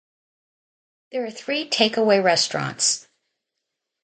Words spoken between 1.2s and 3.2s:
are three take-away restaurants.